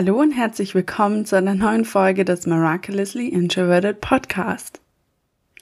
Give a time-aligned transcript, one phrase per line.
[0.00, 4.80] Hallo und herzlich willkommen zu einer neuen Folge des Miraculously Introverted Podcast.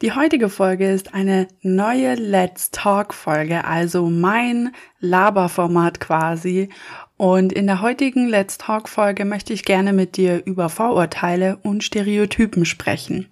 [0.03, 6.69] Die heutige Folge ist eine neue Let's Talk Folge, also mein Laberformat quasi.
[7.17, 11.83] Und in der heutigen Let's Talk Folge möchte ich gerne mit dir über Vorurteile und
[11.83, 13.29] Stereotypen sprechen.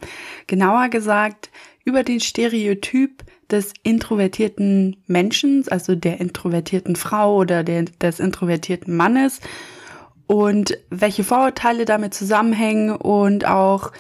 [0.47, 1.51] Genauer gesagt
[1.85, 9.43] über den Stereotyp des introvertierten Menschen, also der introvertierten Frau oder der, des introvertierten Mannes
[10.27, 13.93] und welche Vorurteile damit zusammenhängen und auch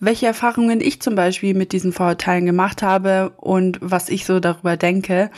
[0.00, 4.76] welche Erfahrungen ich zum Beispiel mit diesen Vorurteilen gemacht habe und was ich so darüber
[4.76, 5.30] denke.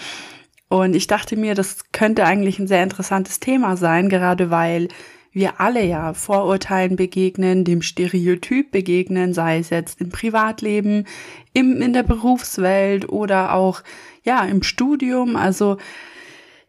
[0.69, 4.89] Und ich dachte mir, das könnte eigentlich ein sehr interessantes Thema sein, gerade weil
[5.33, 11.07] wir alle ja Vorurteilen begegnen, dem Stereotyp begegnen, sei es jetzt im Privatleben,
[11.53, 13.83] im, in der Berufswelt oder auch,
[14.23, 15.37] ja, im Studium.
[15.37, 15.79] Also,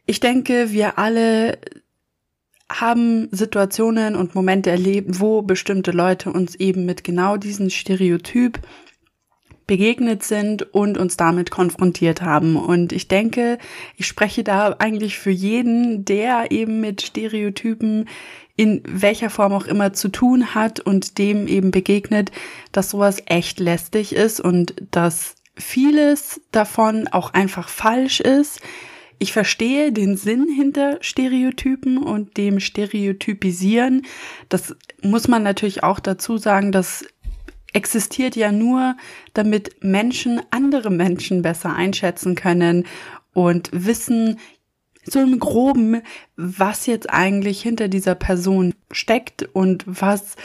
[0.05, 1.57] ich denke, wir alle
[2.79, 8.59] haben Situationen und Momente erlebt, wo bestimmte Leute uns eben mit genau diesem Stereotyp
[9.67, 12.57] begegnet sind und uns damit konfrontiert haben.
[12.57, 13.57] Und ich denke,
[13.95, 18.09] ich spreche da eigentlich für jeden, der eben mit Stereotypen
[18.57, 22.31] in welcher Form auch immer zu tun hat und dem eben begegnet,
[22.71, 28.61] dass sowas echt lästig ist und dass vieles davon auch einfach falsch ist
[29.21, 34.01] ich verstehe den Sinn hinter Stereotypen und dem Stereotypisieren.
[34.49, 37.05] Das muss man natürlich auch dazu sagen, das
[37.71, 38.97] existiert ja nur,
[39.35, 42.87] damit Menschen andere Menschen besser einschätzen können
[43.31, 44.39] und wissen,
[45.03, 46.01] so im Groben,
[46.35, 50.35] was jetzt eigentlich hinter dieser Person steckt und was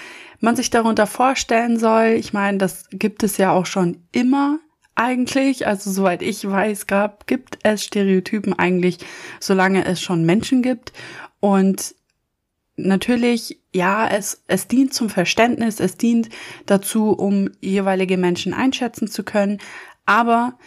[0.40, 2.08] man sich darunter vorstellen soll.
[2.18, 4.58] Ich meine, das gibt es ja auch schon immer
[4.96, 8.98] eigentlich, also soweit ich weiß, gab, gibt es Stereotypen eigentlich,
[9.40, 10.92] solange es schon Menschen gibt.
[11.40, 11.94] Und
[12.76, 16.28] natürlich, ja, es, es dient zum Verständnis, es dient
[16.66, 19.58] dazu, um jeweilige Menschen einschätzen zu können,
[20.06, 20.58] aber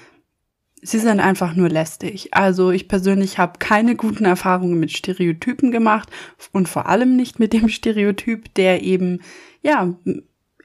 [0.81, 2.33] sie sind einfach nur lästig.
[2.33, 6.09] Also ich persönlich habe keine guten Erfahrungen mit Stereotypen gemacht
[6.51, 9.21] und vor allem nicht mit dem Stereotyp, der eben,
[9.61, 9.93] ja,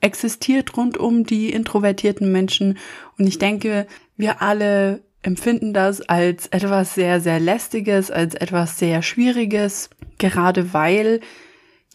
[0.05, 2.79] existiert rund um die introvertierten Menschen.
[3.19, 9.03] Und ich denke, wir alle empfinden das als etwas sehr, sehr lästiges, als etwas sehr
[9.03, 9.89] schwieriges,
[10.19, 11.21] gerade weil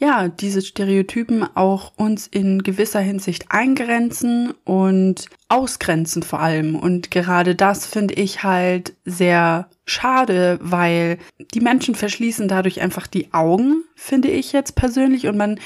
[0.02, 6.76] ja, diese Stereotypen auch uns in gewisser Hinsicht eingrenzen und ausgrenzen vor allem.
[6.76, 11.18] Und gerade das finde ich halt sehr schade, weil
[11.54, 15.28] die Menschen verschließen dadurch einfach die Augen, finde ich jetzt persönlich.
[15.28, 15.60] Und man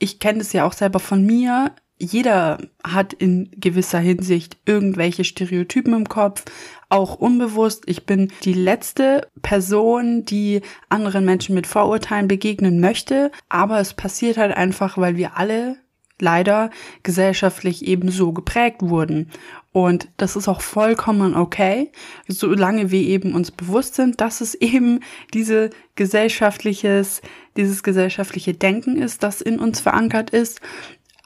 [0.00, 1.72] ich kenne es ja auch selber von mir.
[1.98, 6.44] Jeder hat in gewisser Hinsicht irgendwelche Stereotypen im Kopf,
[6.88, 7.84] auch unbewusst.
[7.86, 14.38] Ich bin die letzte Person, die anderen Menschen mit Vorurteilen begegnen möchte, aber es passiert
[14.38, 15.76] halt einfach, weil wir alle
[16.20, 16.70] leider
[17.02, 19.30] gesellschaftlich eben so geprägt wurden.
[19.72, 21.92] Und das ist auch vollkommen okay,
[22.26, 25.00] solange wir eben uns bewusst sind, dass es eben
[25.32, 27.22] diese gesellschaftliches,
[27.56, 30.60] dieses gesellschaftliche Denken ist, das in uns verankert ist.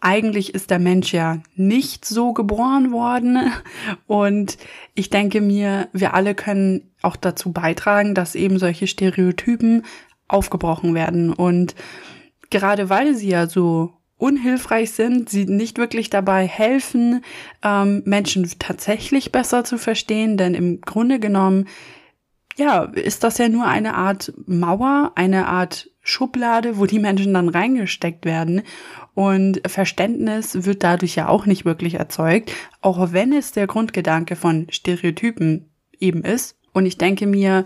[0.02, 3.50] Eigentlich ist der Mensch ja nicht so geboren worden.
[4.06, 4.58] Und
[4.94, 9.84] ich denke mir, wir alle können auch dazu beitragen, dass eben solche Stereotypen
[10.28, 11.32] aufgebrochen werden.
[11.32, 11.74] Und
[12.50, 17.24] gerade weil sie ja so unhilfreich sind, sie nicht wirklich dabei helfen,
[17.62, 21.66] ähm, Menschen tatsächlich besser zu verstehen, denn im Grunde genommen,
[22.56, 27.48] ja, ist das ja nur eine Art Mauer, eine Art Schublade, wo die Menschen dann
[27.48, 28.62] reingesteckt werden.
[29.14, 34.66] Und Verständnis wird dadurch ja auch nicht wirklich erzeugt, auch wenn es der Grundgedanke von
[34.70, 36.56] Stereotypen eben ist.
[36.72, 37.64] Und ich denke mir,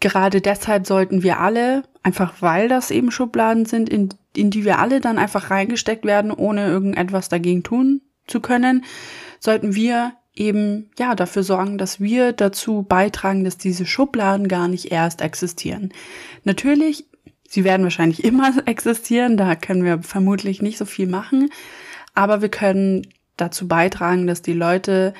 [0.00, 4.78] gerade deshalb sollten wir alle, einfach weil das eben Schubladen sind, in in die wir
[4.78, 8.84] alle dann einfach reingesteckt werden, ohne irgendetwas dagegen tun zu können,
[9.40, 14.92] sollten wir eben ja dafür sorgen, dass wir dazu beitragen, dass diese Schubladen gar nicht
[14.92, 15.92] erst existieren.
[16.44, 17.06] Natürlich,
[17.48, 21.50] sie werden wahrscheinlich immer existieren, da können wir vermutlich nicht so viel machen,
[22.14, 23.06] aber wir können
[23.36, 25.14] dazu beitragen, dass die Leute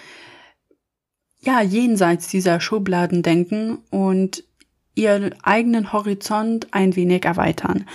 [1.41, 4.45] ja jenseits dieser Schubladen denken und
[4.95, 7.87] ihren eigenen Horizont ein wenig erweitern.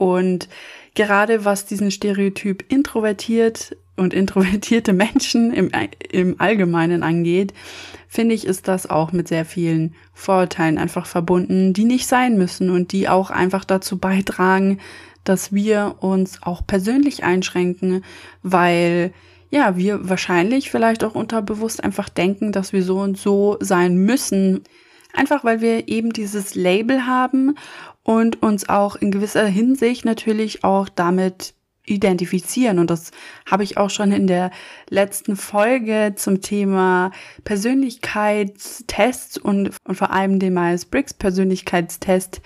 [0.00, 0.48] Und
[0.94, 5.70] gerade was diesen Stereotyp introvertiert und introvertierte Menschen im,
[6.10, 7.52] im Allgemeinen angeht,
[8.08, 12.70] finde ich, ist das auch mit sehr vielen Vorurteilen einfach verbunden, die nicht sein müssen
[12.70, 14.78] und die auch einfach dazu beitragen,
[15.24, 18.02] dass wir uns auch persönlich einschränken,
[18.42, 19.12] weil
[19.50, 24.64] ja, wir wahrscheinlich vielleicht auch unterbewusst einfach denken, dass wir so und so sein müssen,
[25.12, 27.54] einfach weil wir eben dieses Label haben
[28.10, 31.54] und uns auch in gewisser Hinsicht natürlich auch damit
[31.86, 32.80] identifizieren.
[32.80, 33.12] Und das
[33.48, 34.50] habe ich auch schon in der
[34.88, 37.12] letzten Folge zum Thema
[37.44, 42.42] Persönlichkeitstests und, und vor allem dem Myers-Briggs Persönlichkeitstest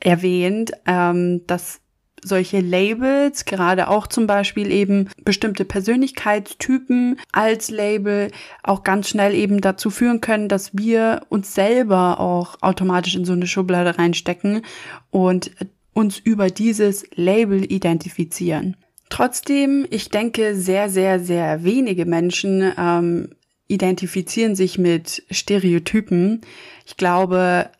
[0.00, 1.80] erwähnt, ähm, dass
[2.24, 8.30] solche Labels, gerade auch zum Beispiel eben bestimmte Persönlichkeitstypen als Label
[8.62, 13.32] auch ganz schnell eben dazu führen können, dass wir uns selber auch automatisch in so
[13.32, 14.62] eine Schublade reinstecken
[15.10, 15.50] und
[15.92, 18.76] uns über dieses Label identifizieren.
[19.10, 23.28] Trotzdem, ich denke, sehr, sehr, sehr wenige Menschen ähm,
[23.68, 26.40] identifizieren sich mit Stereotypen.
[26.84, 27.70] Ich glaube,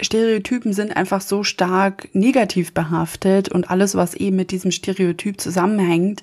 [0.00, 6.22] Stereotypen sind einfach so stark negativ behaftet und alles, was eben mit diesem Stereotyp zusammenhängt,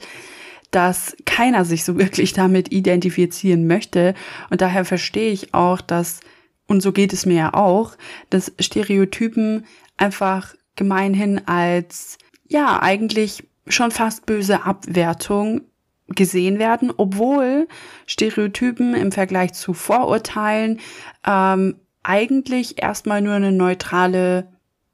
[0.72, 4.14] dass keiner sich so wirklich damit identifizieren möchte.
[4.50, 6.20] Und daher verstehe ich auch, dass,
[6.68, 7.96] und so geht es mir ja auch,
[8.30, 9.66] dass Stereotypen
[9.98, 12.18] einfach gemeinhin als,
[12.48, 15.62] ja, eigentlich schon fast böse Abwertung
[16.08, 17.68] gesehen werden, obwohl
[18.06, 20.80] Stereotypen im Vergleich zu Vorurteilen
[21.26, 24.48] ähm, eigentlich erstmal nur eine neutrale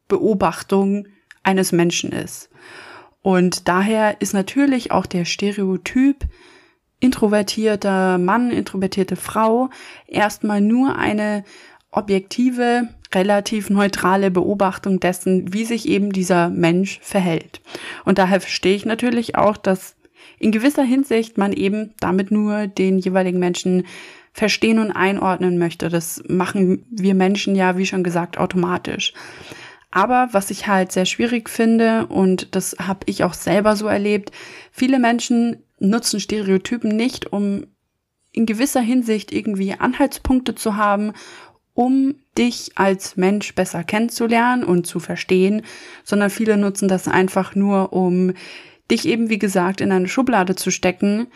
[0.07, 1.07] Beobachtung
[1.43, 2.49] eines Menschen ist.
[3.21, 6.25] Und daher ist natürlich auch der Stereotyp
[6.99, 9.69] introvertierter Mann, introvertierte Frau
[10.07, 11.43] erstmal nur eine
[11.91, 17.61] objektive, relativ neutrale Beobachtung dessen, wie sich eben dieser Mensch verhält.
[18.05, 19.95] Und daher verstehe ich natürlich auch, dass
[20.39, 23.85] in gewisser Hinsicht man eben damit nur den jeweiligen Menschen
[24.37, 25.89] verstehen und einordnen möchte.
[25.89, 29.13] Das machen wir Menschen ja, wie schon gesagt, automatisch.
[29.89, 34.31] Aber was ich halt sehr schwierig finde, und das habe ich auch selber so erlebt,
[34.71, 37.65] viele Menschen nutzen Stereotypen nicht, um
[38.31, 41.13] in gewisser Hinsicht irgendwie Anhaltspunkte zu haben,
[41.73, 45.63] um dich als Mensch besser kennenzulernen und zu verstehen,
[46.03, 48.33] sondern viele nutzen das einfach nur, um
[48.91, 51.27] dich eben, wie gesagt, in eine Schublade zu stecken,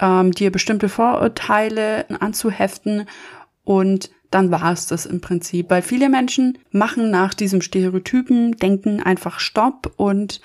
[0.00, 3.06] ähm, dir bestimmte Vorurteile anzuheften
[3.64, 5.70] und dann war es das im Prinzip.
[5.70, 10.40] Weil viele Menschen machen nach diesem Stereotypen, denken einfach Stopp und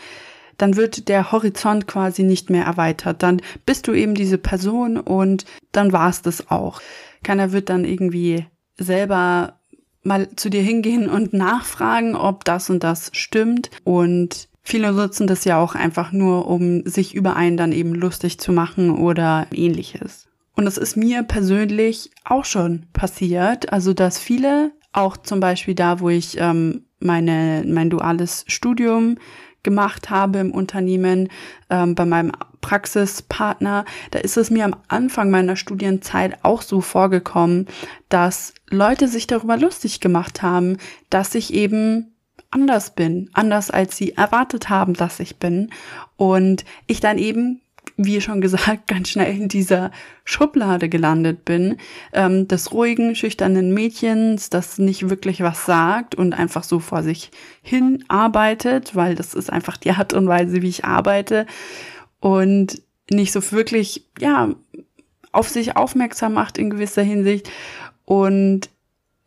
[0.58, 3.24] dann wird der Horizont quasi nicht mehr erweitert.
[3.24, 6.82] Dann bist du eben diese Person und dann war es das auch.
[7.24, 8.46] Keiner wird dann irgendwie
[8.78, 9.60] selber
[10.04, 13.72] mal zu dir hingehen und nachfragen, ob das und das stimmt.
[13.84, 18.39] Und Viele nutzen das ja auch einfach nur, um sich über einen dann eben lustig
[18.39, 20.27] zu machen oder ähnliches.
[20.56, 26.00] Und es ist mir persönlich auch schon passiert, also dass viele, auch zum Beispiel da,
[26.00, 29.18] wo ich ähm, meine, mein duales Studium
[29.63, 31.30] gemacht habe im Unternehmen,
[31.69, 32.31] ähm, bei meinem
[32.62, 37.68] Praxispartner, da ist es mir am Anfang meiner Studienzeit auch so vorgekommen,
[38.10, 40.77] dass Leute sich darüber lustig gemacht haben,
[41.10, 42.12] dass ich eben
[42.54, 45.70] anders bin, anders als sie erwartet haben, dass ich bin.
[46.16, 47.62] Und ich dann eben,
[47.98, 49.92] wie schon gesagt, ganz schnell in dieser
[50.24, 51.78] Schublade gelandet bin,
[52.14, 57.32] ähm, des ruhigen, schüchternen Mädchens, das nicht wirklich was sagt und einfach so vor sich
[57.62, 61.46] hin arbeitet, weil das ist einfach die Art und Weise, wie ich arbeite
[62.20, 64.50] und nicht so wirklich, ja,
[65.34, 67.50] auf sich aufmerksam macht in gewisser Hinsicht
[68.06, 68.70] und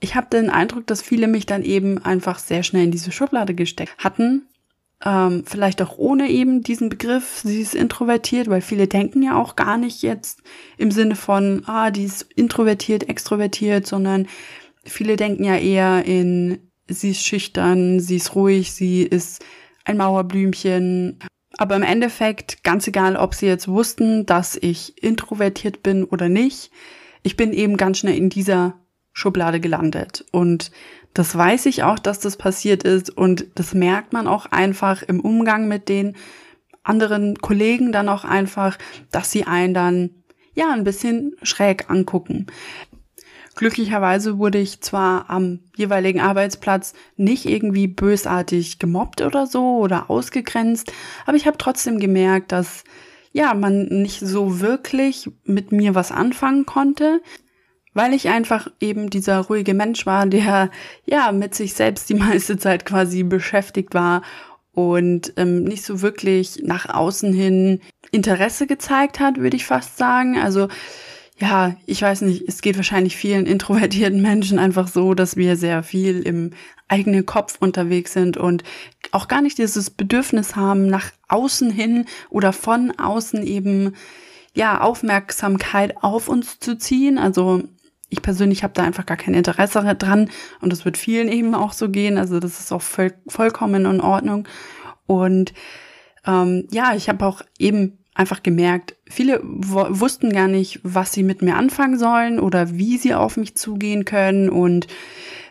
[0.00, 3.54] ich habe den Eindruck, dass viele mich dann eben einfach sehr schnell in diese Schublade
[3.54, 4.46] gesteckt hatten.
[5.04, 9.56] Ähm, vielleicht auch ohne eben diesen Begriff, sie ist introvertiert, weil viele denken ja auch
[9.56, 10.42] gar nicht jetzt
[10.78, 14.26] im Sinne von, ah, die ist introvertiert, extrovertiert, sondern
[14.84, 19.44] viele denken ja eher in, sie ist schüchtern, sie ist ruhig, sie ist
[19.84, 21.18] ein Mauerblümchen.
[21.58, 26.70] Aber im Endeffekt, ganz egal, ob sie jetzt wussten, dass ich introvertiert bin oder nicht,
[27.22, 28.78] ich bin eben ganz schnell in dieser
[29.16, 30.26] Schublade gelandet.
[30.30, 30.70] Und
[31.14, 35.20] das weiß ich auch, dass das passiert ist und das merkt man auch einfach im
[35.20, 36.16] Umgang mit den
[36.82, 38.76] anderen Kollegen dann auch einfach,
[39.10, 40.10] dass sie einen dann
[40.52, 42.46] ja ein bisschen schräg angucken.
[43.54, 50.92] Glücklicherweise wurde ich zwar am jeweiligen Arbeitsplatz nicht irgendwie bösartig gemobbt oder so oder ausgegrenzt,
[51.24, 52.84] aber ich habe trotzdem gemerkt, dass
[53.32, 57.22] ja, man nicht so wirklich mit mir was anfangen konnte
[57.96, 60.70] weil ich einfach eben dieser ruhige Mensch war, der
[61.06, 64.22] ja mit sich selbst die meiste Zeit quasi beschäftigt war
[64.72, 67.80] und ähm, nicht so wirklich nach außen hin
[68.12, 70.38] Interesse gezeigt hat, würde ich fast sagen.
[70.38, 70.68] Also
[71.38, 75.82] ja, ich weiß nicht, es geht wahrscheinlich vielen introvertierten Menschen einfach so, dass wir sehr
[75.82, 76.50] viel im
[76.88, 78.62] eigenen Kopf unterwegs sind und
[79.10, 83.94] auch gar nicht dieses Bedürfnis haben, nach außen hin oder von außen eben
[84.54, 87.18] ja Aufmerksamkeit auf uns zu ziehen.
[87.18, 87.62] Also
[88.08, 91.72] ich persönlich habe da einfach gar kein Interesse dran und das wird vielen eben auch
[91.72, 92.18] so gehen.
[92.18, 94.46] Also das ist auch voll, vollkommen in Ordnung.
[95.06, 95.52] Und
[96.26, 101.42] ähm, ja, ich habe auch eben einfach gemerkt, viele wussten gar nicht, was sie mit
[101.42, 104.48] mir anfangen sollen oder wie sie auf mich zugehen können.
[104.48, 104.86] Und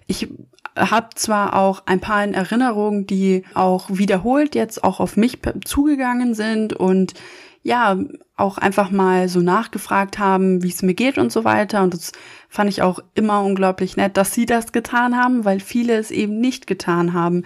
[0.08, 0.30] ich
[0.76, 6.74] habe zwar auch ein paar Erinnerungen, die auch wiederholt jetzt auch auf mich zugegangen sind
[6.74, 7.14] und
[7.64, 7.98] ja,
[8.38, 11.82] auch einfach mal so nachgefragt haben, wie es mir geht und so weiter.
[11.82, 12.12] Und das
[12.50, 16.40] fand ich auch immer unglaublich nett, dass sie das getan haben, weil viele es eben
[16.40, 17.44] nicht getan haben.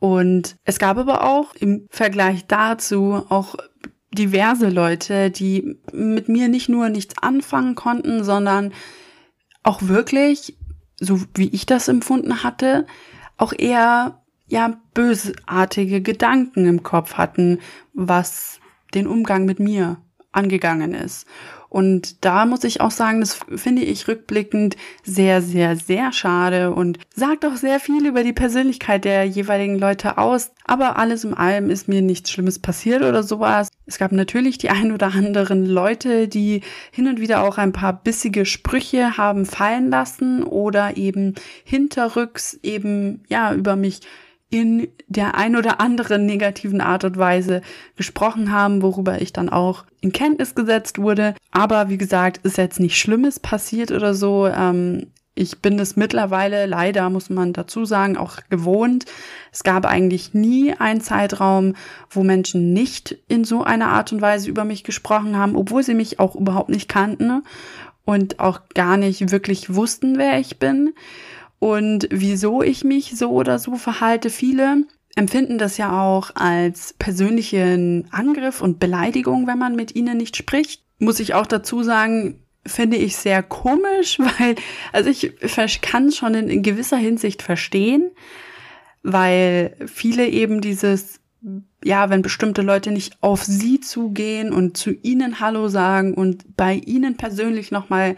[0.00, 3.56] Und es gab aber auch im Vergleich dazu auch
[4.12, 8.72] diverse Leute, die mit mir nicht nur nichts anfangen konnten, sondern
[9.62, 10.56] auch wirklich,
[10.98, 12.86] so wie ich das empfunden hatte,
[13.36, 17.58] auch eher ja bösartige Gedanken im Kopf hatten,
[17.92, 18.60] was
[18.94, 19.98] den Umgang mit mir
[20.32, 21.26] angegangen ist.
[21.68, 26.98] Und da muss ich auch sagen, das finde ich rückblickend sehr, sehr, sehr schade und
[27.14, 30.52] sagt auch sehr viel über die Persönlichkeit der jeweiligen Leute aus.
[30.64, 33.68] Aber alles in allem ist mir nichts Schlimmes passiert oder sowas.
[33.84, 37.92] Es gab natürlich die ein oder anderen Leute, die hin und wieder auch ein paar
[37.92, 41.34] bissige Sprüche haben fallen lassen oder eben
[41.64, 44.00] hinterrücks eben, ja, über mich
[44.50, 47.60] in der ein oder anderen negativen Art und Weise
[47.96, 51.34] gesprochen haben, worüber ich dann auch in Kenntnis gesetzt wurde.
[51.50, 54.46] Aber wie gesagt, ist jetzt nicht Schlimmes passiert oder so.
[54.46, 59.04] Ähm, ich bin es mittlerweile leider, muss man dazu sagen, auch gewohnt.
[59.52, 61.74] Es gab eigentlich nie einen Zeitraum,
[62.10, 65.94] wo Menschen nicht in so einer Art und Weise über mich gesprochen haben, obwohl sie
[65.94, 67.44] mich auch überhaupt nicht kannten
[68.04, 70.94] und auch gar nicht wirklich wussten, wer ich bin
[71.58, 74.30] und wieso ich mich so oder so verhalte.
[74.30, 74.84] Viele
[75.16, 80.82] empfinden das ja auch als persönlichen Angriff und Beleidigung, wenn man mit ihnen nicht spricht.
[80.98, 84.54] Muss ich auch dazu sagen, finde ich sehr komisch, weil,
[84.92, 85.32] also ich
[85.80, 88.10] kann es schon in, gewisser Hinsicht verstehen,
[89.02, 91.20] weil viele eben dieses,
[91.82, 96.74] ja, wenn bestimmte Leute nicht auf sie zugehen und zu ihnen Hallo sagen und bei
[96.74, 98.16] ihnen persönlich nochmal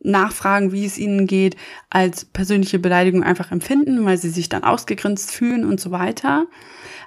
[0.00, 1.56] nachfragen, wie es ihnen geht,
[1.90, 6.46] als persönliche Beleidigung einfach empfinden, weil sie sich dann ausgegrenzt fühlen und so weiter.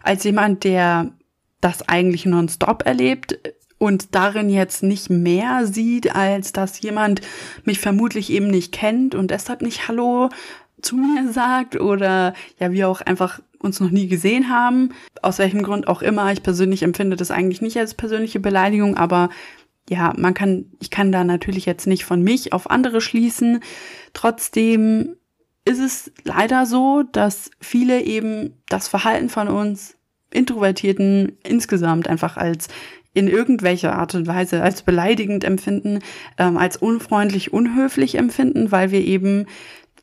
[0.03, 1.11] Als jemand, der
[1.61, 3.39] das eigentlich nonstop erlebt
[3.77, 7.21] und darin jetzt nicht mehr sieht, als dass jemand
[7.63, 10.29] mich vermutlich eben nicht kennt und deshalb nicht Hallo
[10.81, 14.89] zu mir sagt oder ja, wir auch einfach uns noch nie gesehen haben.
[15.21, 16.31] Aus welchem Grund auch immer.
[16.31, 19.29] Ich persönlich empfinde das eigentlich nicht als persönliche Beleidigung, aber
[19.91, 23.59] ja, man kann, ich kann da natürlich jetzt nicht von mich auf andere schließen.
[24.13, 25.17] Trotzdem
[25.65, 29.97] ist es leider so, dass viele eben das Verhalten von uns
[30.31, 32.69] Introvertierten insgesamt einfach als
[33.13, 35.99] in irgendwelcher Art und Weise als beleidigend empfinden,
[36.37, 39.45] ähm, als unfreundlich, unhöflich empfinden, weil wir eben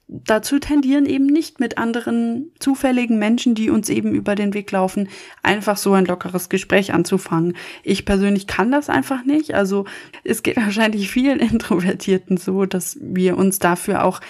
[0.08, 5.08] dazu tendieren, eben nicht mit anderen zufälligen Menschen, die uns eben über den Weg laufen,
[5.42, 7.54] einfach so ein lockeres Gespräch anzufangen.
[7.82, 9.54] Ich persönlich kann das einfach nicht.
[9.54, 9.84] Also
[10.24, 14.20] es geht wahrscheinlich vielen Introvertierten so, dass wir uns dafür auch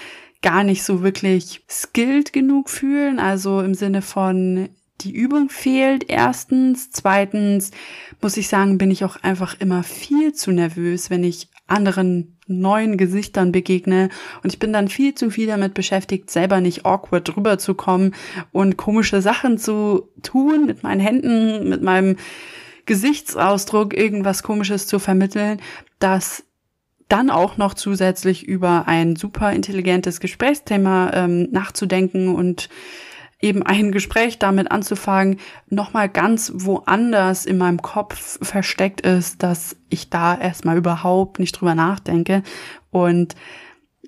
[0.43, 3.21] gar nicht so wirklich skilled genug fühlen.
[3.21, 4.69] Also im Sinne von,
[5.01, 6.91] die Übung fehlt erstens.
[6.91, 7.71] Zweitens
[8.21, 12.97] muss ich sagen, bin ich auch einfach immer viel zu nervös, wenn ich anderen neuen
[12.97, 14.09] Gesichtern begegne.
[14.43, 18.15] Und ich bin dann viel zu viel damit beschäftigt, selber nicht awkward rüberzukommen
[18.53, 22.17] und komische Sachen zu tun, mit meinen Händen, mit meinem
[22.87, 25.61] Gesichtsausdruck irgendwas komisches zu vermitteln,
[25.99, 26.45] dass
[27.09, 32.69] dann auch noch zusätzlich über ein super intelligentes Gesprächsthema ähm, nachzudenken und
[33.41, 40.11] eben ein Gespräch damit anzufangen, nochmal ganz woanders in meinem Kopf versteckt ist, dass ich
[40.11, 42.43] da erstmal überhaupt nicht drüber nachdenke.
[42.91, 43.37] Und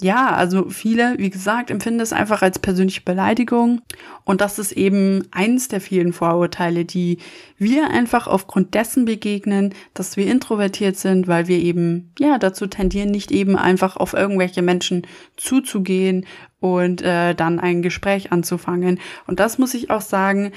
[0.02, 3.82] ja, also viele, wie gesagt, empfinden es einfach als persönliche Beleidigung.
[4.24, 7.18] Und das ist eben eins der vielen Vorurteile, die
[7.58, 13.10] wir einfach aufgrund dessen begegnen, dass wir introvertiert sind, weil wir eben, ja, dazu tendieren,
[13.10, 16.26] nicht eben einfach auf irgendwelche Menschen zuzugehen
[16.60, 19.00] und äh, dann ein Gespräch anzufangen.
[19.26, 20.52] Und das muss ich auch sagen,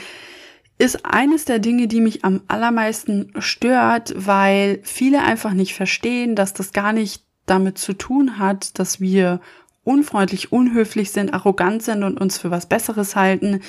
[0.77, 6.53] ist eines der Dinge, die mich am allermeisten stört, weil viele einfach nicht verstehen, dass
[6.53, 9.41] das gar nicht damit zu tun hat, dass wir
[9.83, 13.59] unfreundlich, unhöflich sind, arrogant sind und uns für was Besseres halten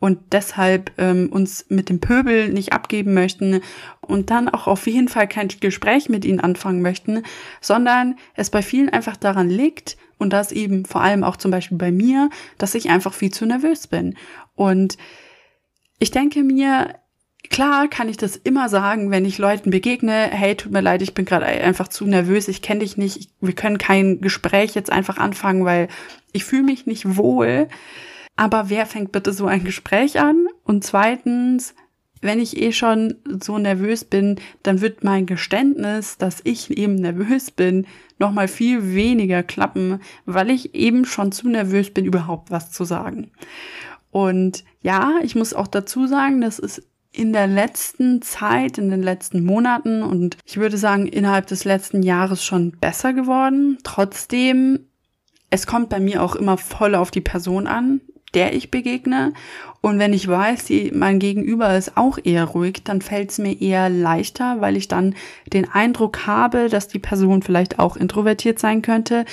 [0.00, 3.60] und deshalb ähm, uns mit dem Pöbel nicht abgeben möchten
[4.02, 7.22] und dann auch auf jeden Fall kein Gespräch mit ihnen anfangen möchten,
[7.62, 11.78] sondern es bei vielen einfach daran liegt und das eben vor allem auch zum Beispiel
[11.78, 14.16] bei mir, dass ich einfach viel zu nervös bin.
[14.54, 14.98] Und
[15.98, 16.94] ich denke mir,
[17.50, 21.12] Klar kann ich das immer sagen, wenn ich Leuten begegne, hey, tut mir leid, ich
[21.12, 25.18] bin gerade einfach zu nervös, ich kenne dich nicht, wir können kein Gespräch jetzt einfach
[25.18, 25.88] anfangen, weil
[26.32, 27.68] ich fühle mich nicht wohl.
[28.36, 30.46] Aber wer fängt bitte so ein Gespräch an?
[30.64, 31.74] Und zweitens,
[32.22, 37.50] wenn ich eh schon so nervös bin, dann wird mein Geständnis, dass ich eben nervös
[37.50, 37.86] bin,
[38.18, 42.84] noch mal viel weniger klappen, weil ich eben schon zu nervös bin, überhaupt was zu
[42.84, 43.32] sagen.
[44.10, 49.02] Und ja, ich muss auch dazu sagen, das ist in der letzten Zeit, in den
[49.02, 53.78] letzten Monaten und ich würde sagen innerhalb des letzten Jahres schon besser geworden.
[53.84, 54.86] Trotzdem,
[55.50, 58.00] es kommt bei mir auch immer voll auf die Person an,
[58.32, 59.34] der ich begegne.
[59.82, 63.60] Und wenn ich weiß, die, mein Gegenüber ist auch eher ruhig, dann fällt es mir
[63.60, 65.14] eher leichter, weil ich dann
[65.52, 69.26] den Eindruck habe, dass die Person vielleicht auch introvertiert sein könnte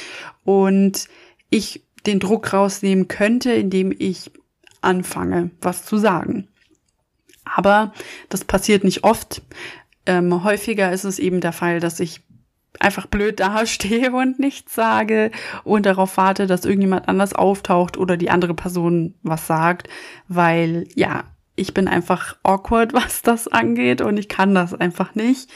[0.43, 1.07] und
[1.49, 4.31] ich den Druck rausnehmen könnte, indem ich
[4.81, 6.47] anfange, was zu sagen.
[7.55, 7.93] Aber
[8.29, 9.41] das passiert nicht oft.
[10.05, 12.21] Ähm, häufiger ist es eben der Fall, dass ich
[12.79, 15.31] einfach blöd dastehe und nichts sage
[15.63, 19.89] und darauf warte, dass irgendjemand anders auftaucht oder die andere Person was sagt,
[20.27, 21.23] weil ja,
[21.55, 25.49] ich bin einfach awkward, was das angeht und ich kann das einfach nicht.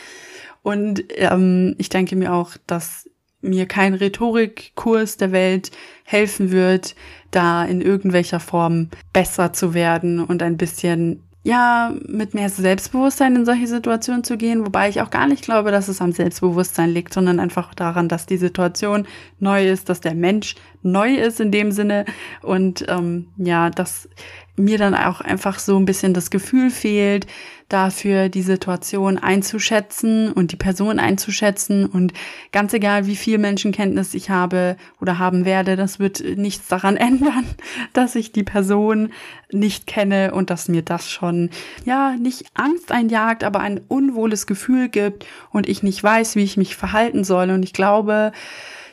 [0.62, 3.10] Und ähm, ich denke mir auch, dass
[3.42, 5.72] mir kein Rhetorikkurs der Welt
[6.06, 6.96] helfen wird,
[7.32, 13.46] da in irgendwelcher Form besser zu werden und ein bisschen ja, mit mehr Selbstbewusstsein in
[13.46, 17.14] solche Situationen zu gehen, wobei ich auch gar nicht glaube, dass es am Selbstbewusstsein liegt,
[17.14, 19.06] sondern einfach daran, dass die Situation
[19.40, 22.06] neu ist, dass der Mensch neu ist in dem Sinne.
[22.42, 24.08] Und ähm, ja, dass
[24.56, 27.28] mir dann auch einfach so ein bisschen das Gefühl fehlt,
[27.70, 32.14] dafür die Situation einzuschätzen und die Person einzuschätzen und
[32.52, 37.46] ganz egal, wie viel Menschenkenntnis ich habe oder haben werde, das wird nichts daran ändern,
[37.94, 39.12] dass ich die Person
[39.52, 41.50] nicht kenne und dass mir das schon,
[41.86, 46.58] ja, nicht Angst einjagt, aber ein unwohles Gefühl gibt und ich nicht weiß, wie ich
[46.58, 48.32] mich verhalten soll und ich glaube,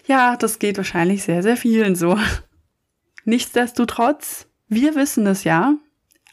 [0.06, 2.18] ja, das geht wahrscheinlich sehr, sehr vielen so.
[3.24, 5.74] Nichtsdestotrotz, wir wissen es ja,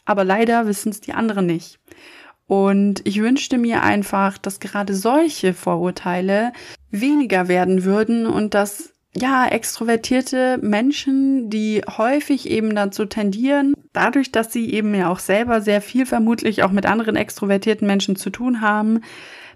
[0.04, 1.78] aber leider wissen es die anderen nicht.
[2.48, 6.52] Und ich wünschte mir einfach, dass gerade solche Vorurteile
[6.90, 14.52] weniger werden würden und dass ja, extrovertierte Menschen, die häufig eben dazu tendieren, dadurch, dass
[14.52, 18.60] sie eben ja auch selber sehr viel vermutlich auch mit anderen extrovertierten Menschen zu tun
[18.60, 19.00] haben,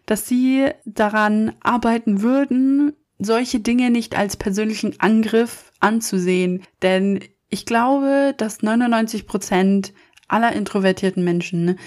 [0.04, 6.62] dass sie daran arbeiten würden, solche Dinge nicht als persönlichen Angriff anzusehen.
[6.82, 9.92] Denn ich glaube, dass 99 Prozent
[10.32, 11.78] aller introvertierten Menschen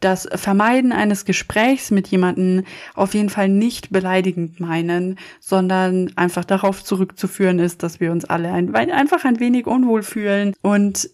[0.00, 6.82] das Vermeiden eines Gesprächs mit jemandem auf jeden Fall nicht beleidigend meinen, sondern einfach darauf
[6.82, 11.10] zurückzuführen ist, dass wir uns alle ein, einfach ein wenig unwohl fühlen und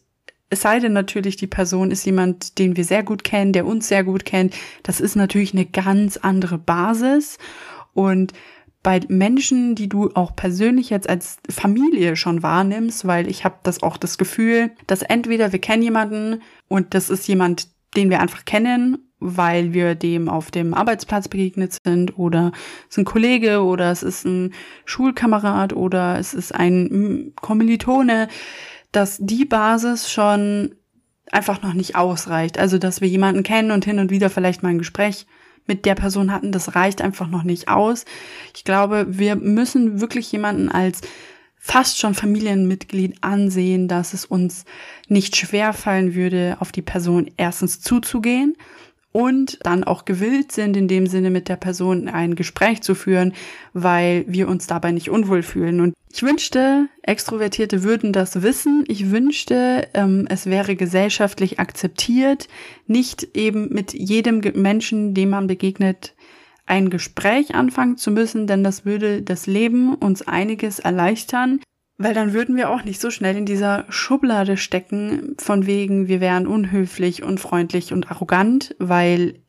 [0.48, 3.88] es sei denn natürlich, die Person ist jemand, den wir sehr gut kennen, der uns
[3.88, 4.54] sehr gut kennt.
[4.84, 7.38] Das ist natürlich eine ganz andere Basis.
[7.94, 8.32] Und
[8.82, 13.82] bei Menschen, die du auch persönlich jetzt als Familie schon wahrnimmst, weil ich habe das
[13.82, 18.44] auch das Gefühl, dass entweder wir kennen jemanden und das ist jemand, den wir einfach
[18.44, 22.52] kennen, weil wir dem auf dem Arbeitsplatz begegnet sind oder
[22.88, 24.52] es ist ein Kollege oder es ist ein
[24.84, 28.28] Schulkamerad oder es ist ein Kommilitone,
[28.92, 30.74] dass die Basis schon
[31.32, 32.58] einfach noch nicht ausreicht.
[32.58, 35.26] Also, dass wir jemanden kennen und hin und wieder vielleicht mal ein Gespräch
[35.66, 38.04] mit der Person hatten, das reicht einfach noch nicht aus.
[38.54, 41.00] Ich glaube, wir müssen wirklich jemanden als
[41.58, 44.64] fast schon Familienmitglied ansehen, dass es uns
[45.08, 48.56] nicht schwer fallen würde, auf die Person erstens zuzugehen
[49.16, 53.32] und dann auch gewillt sind, in dem Sinne mit der Person ein Gespräch zu führen,
[53.72, 55.80] weil wir uns dabei nicht unwohl fühlen.
[55.80, 58.84] Und ich wünschte, Extrovertierte würden das wissen.
[58.88, 62.48] Ich wünschte, ähm, es wäre gesellschaftlich akzeptiert,
[62.86, 66.14] nicht eben mit jedem Menschen, dem man begegnet,
[66.66, 71.60] ein Gespräch anfangen zu müssen, denn das würde das Leben uns einiges erleichtern,
[71.98, 76.20] weil dann würden wir auch nicht so schnell in dieser Schublade stecken, von wegen, wir
[76.20, 79.40] wären unhöflich, unfreundlich und arrogant, weil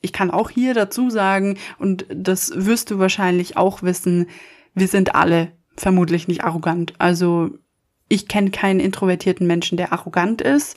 [0.00, 4.26] ich kann auch hier dazu sagen, und das wirst du wahrscheinlich auch wissen,
[4.74, 6.92] wir sind alle vermutlich nicht arrogant.
[6.98, 7.50] Also
[8.08, 10.76] ich kenne keinen introvertierten Menschen, der arrogant ist.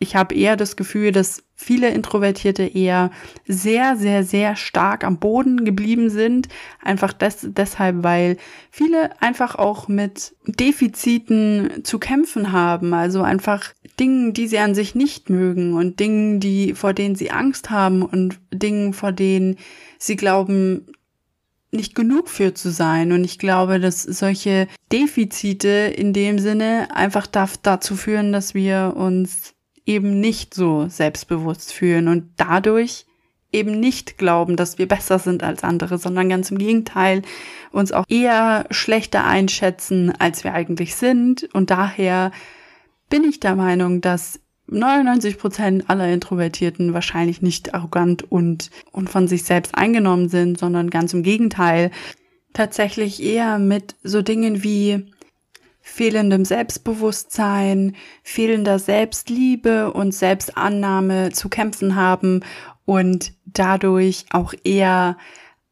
[0.00, 3.12] Ich habe eher das Gefühl, dass viele Introvertierte eher
[3.46, 6.48] sehr, sehr, sehr stark am Boden geblieben sind.
[6.82, 8.36] Einfach des, deshalb, weil
[8.70, 12.94] viele einfach auch mit Defiziten zu kämpfen haben.
[12.94, 17.30] Also einfach Dingen, die sie an sich nicht mögen und Dingen, die, vor denen sie
[17.30, 19.56] Angst haben und Dingen, vor denen
[19.98, 20.86] sie glauben,
[21.72, 23.12] nicht genug für zu sein.
[23.12, 29.54] Und ich glaube, dass solche Defizite in dem Sinne einfach dazu führen, dass wir uns
[29.84, 33.06] eben nicht so selbstbewusst fühlen und dadurch
[33.52, 37.22] eben nicht glauben, dass wir besser sind als andere, sondern ganz im Gegenteil
[37.70, 41.48] uns auch eher schlechter einschätzen, als wir eigentlich sind.
[41.52, 42.30] Und daher
[43.10, 44.40] bin ich der Meinung, dass
[44.72, 50.90] 99 Prozent aller Introvertierten wahrscheinlich nicht arrogant und, und von sich selbst eingenommen sind, sondern
[50.90, 51.90] ganz im Gegenteil.
[52.52, 55.06] Tatsächlich eher mit so Dingen wie
[55.80, 62.40] fehlendem Selbstbewusstsein, fehlender Selbstliebe und Selbstannahme zu kämpfen haben
[62.84, 65.16] und dadurch auch eher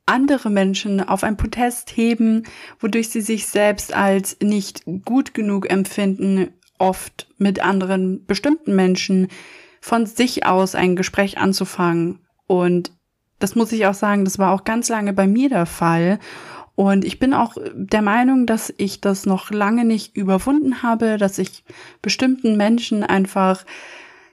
[0.07, 2.43] andere Menschen auf ein Protest heben,
[2.81, 9.29] wodurch sie sich selbst als nicht gut genug empfinden, oft mit anderen bestimmten Menschen
[9.81, 12.21] von sich aus ein Gespräch anzufangen.
[12.47, 12.93] Und
[13.39, 16.19] das muss ich auch sagen, das war auch ganz lange bei mir der Fall.
[16.75, 21.39] Und ich bin auch der Meinung, dass ich das noch lange nicht überwunden habe, dass
[21.39, 21.65] ich
[22.03, 23.65] bestimmten Menschen einfach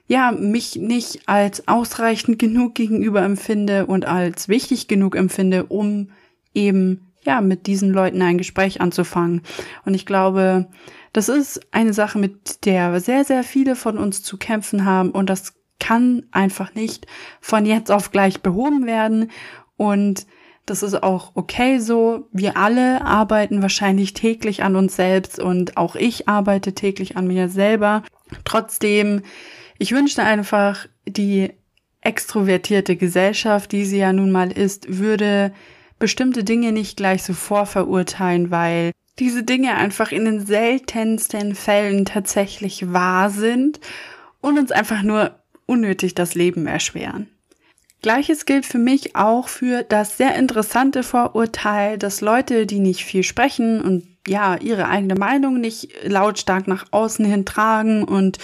[0.08, 6.12] ja, mich nicht als ausreichend genug gegenüber empfinde und als wichtig genug empfinde, um
[6.54, 9.42] eben ja, mit diesen Leuten ein Gespräch anzufangen.
[9.84, 10.68] Und ich glaube,
[11.18, 15.32] das ist eine Sache, mit der sehr, sehr viele von uns zu kämpfen haben und
[15.32, 17.08] das kann einfach nicht
[17.42, 19.32] von jetzt auf gleich behoben werden
[19.78, 20.28] und
[20.68, 22.28] das ist auch okay so.
[22.32, 27.50] Wir alle arbeiten wahrscheinlich täglich an uns selbst und auch ich arbeite täglich an mir
[27.50, 28.04] selber.
[28.46, 29.24] Trotzdem
[29.80, 31.52] ich wünschte einfach, die
[32.02, 35.52] extrovertierte Gesellschaft, die sie ja nun mal ist, würde
[35.98, 42.92] bestimmte Dinge nicht gleich so vorverurteilen, weil diese Dinge einfach in den seltensten Fällen tatsächlich
[42.94, 43.80] wahr sind
[44.42, 47.28] und uns einfach nur unnötig das Leben erschweren.
[48.02, 53.24] Gleiches gilt für mich auch für das sehr interessante Vorurteil, dass Leute, die nicht viel
[53.24, 58.38] sprechen und ja, ihre eigene Meinung nicht lautstark nach außen hin tragen und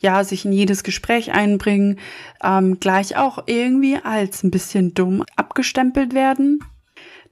[0.00, 1.98] ja, sich in jedes Gespräch einbringen,
[2.42, 6.60] ähm, gleich auch irgendwie als ein bisschen dumm abgestempelt werden.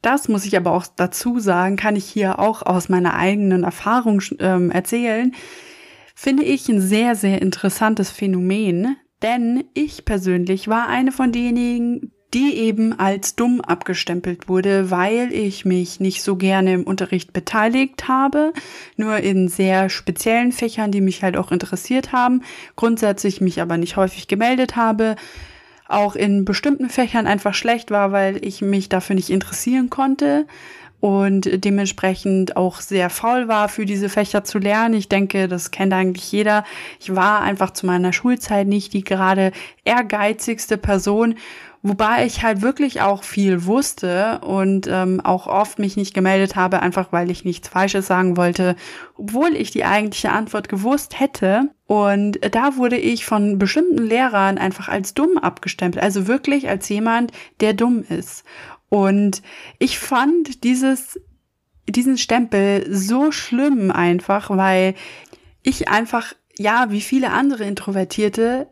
[0.02, 4.22] Das muss ich aber auch dazu sagen, kann ich hier auch aus meiner eigenen Erfahrung
[4.38, 5.34] ähm, erzählen,
[6.14, 12.56] finde ich ein sehr, sehr interessantes Phänomen, denn ich persönlich war eine von denjenigen, die
[12.56, 18.52] eben als dumm abgestempelt wurde, weil ich mich nicht so gerne im Unterricht beteiligt habe,
[18.96, 22.42] nur in sehr speziellen Fächern, die mich halt auch interessiert haben,
[22.76, 25.16] grundsätzlich mich aber nicht häufig gemeldet habe,
[25.88, 30.46] auch in bestimmten Fächern einfach schlecht war, weil ich mich dafür nicht interessieren konnte
[31.01, 34.94] und dementsprechend auch sehr faul war, für diese Fächer zu lernen.
[34.94, 36.64] Ich denke, das kennt eigentlich jeder.
[36.98, 39.53] Ich war einfach zu meiner Schulzeit nicht die gerade
[39.85, 41.37] ehrgeizigste Person
[41.82, 46.80] Wobei ich halt wirklich auch viel wusste und ähm, auch oft mich nicht gemeldet habe,
[46.80, 48.74] einfach weil ich nichts Falsches sagen wollte,
[49.16, 51.70] obwohl ich die eigentliche Antwort gewusst hätte.
[51.86, 57.32] Und da wurde ich von bestimmten Lehrern einfach als dumm abgestempelt, also wirklich als jemand,
[57.60, 58.44] der dumm ist.
[58.88, 59.42] Und
[59.78, 61.20] ich fand dieses,
[61.88, 64.94] diesen Stempel so schlimm einfach, weil
[65.62, 68.68] ich einfach ja, wie viele andere Introvertierte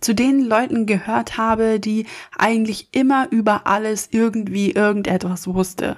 [0.00, 5.96] zu den Leuten gehört habe, die eigentlich immer über alles irgendwie irgendetwas wusste.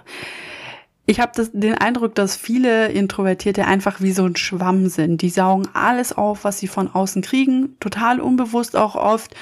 [1.07, 5.23] Ich habe den Eindruck, dass viele Introvertierte einfach wie so ein Schwamm sind.
[5.23, 9.35] Die saugen alles auf, was sie von außen kriegen, total unbewusst auch oft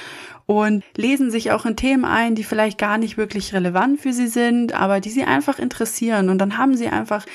[0.46, 4.28] und lesen sich auch in Themen ein, die vielleicht gar nicht wirklich relevant für sie
[4.28, 6.30] sind, aber die sie einfach interessieren.
[6.30, 7.26] Und dann haben sie einfach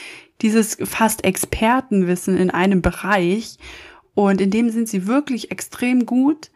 [0.42, 3.60] dieses fast Expertenwissen in einem Bereich
[4.16, 6.50] und in dem sind sie wirklich extrem gut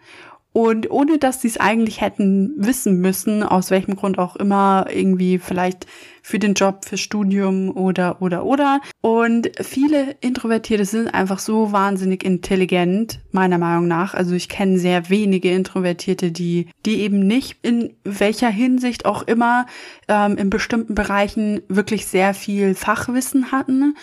[0.57, 5.37] und ohne dass sie es eigentlich hätten wissen müssen, aus welchem Grund auch immer, irgendwie
[5.37, 5.85] vielleicht
[6.27, 8.81] für den Job, fürs Studium oder, oder, oder.
[8.99, 14.13] Und viele Introvertierte sind einfach so wahnsinnig intelligent, meiner Meinung nach.
[14.13, 19.67] Also ich kenne sehr wenige Introvertierte, die, die eben nicht in welcher Hinsicht auch immer
[20.09, 23.95] ähm, in bestimmten Bereichen wirklich sehr viel Fachwissen hatten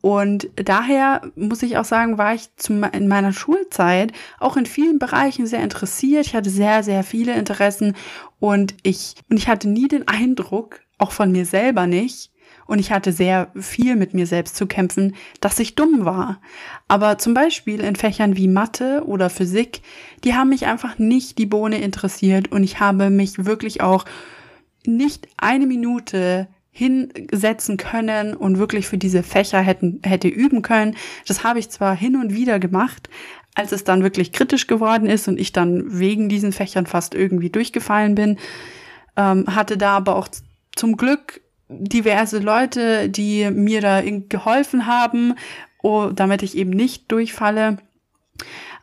[0.00, 5.00] und daher muss ich auch sagen, war ich zum, in meiner Schulzeit auch in vielen
[5.00, 6.26] Bereichen sehr interessiert.
[6.26, 7.96] Ich hatte sehr, sehr viele Interessen
[8.38, 12.30] und ich, und ich hatte nie den Eindruck, auch von mir selber nicht,
[12.66, 16.40] und ich hatte sehr viel mit mir selbst zu kämpfen, dass ich dumm war.
[16.88, 19.82] Aber zum Beispiel in Fächern wie Mathe oder Physik,
[20.24, 24.04] die haben mich einfach nicht die Bohne interessiert und ich habe mich wirklich auch
[24.84, 30.96] nicht eine Minute hinsetzen können und wirklich für diese Fächer hätten, hätte üben können.
[31.26, 33.08] Das habe ich zwar hin und wieder gemacht,
[33.54, 37.48] als es dann wirklich kritisch geworden ist und ich dann wegen diesen Fächern fast irgendwie
[37.48, 38.38] durchgefallen bin,
[39.16, 40.28] ähm, hatte da aber auch
[40.76, 45.34] zum Glück diverse Leute, die mir da geholfen haben,
[46.14, 47.78] damit ich eben nicht durchfalle.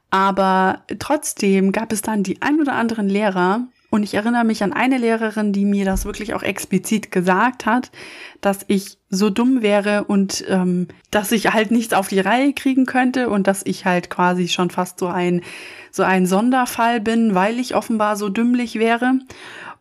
[0.09, 4.73] Aber trotzdem gab es dann die ein oder anderen Lehrer, und ich erinnere mich an
[4.73, 7.91] eine Lehrerin, die mir das wirklich auch explizit gesagt hat,
[8.41, 12.87] dass ich so dumm wäre und ähm, dass ich halt nichts auf die Reihe kriegen
[12.87, 15.43] könnte und dass ich halt quasi schon fast so ein
[15.91, 19.19] so ein Sonderfall bin, weil ich offenbar so dümmlich wäre.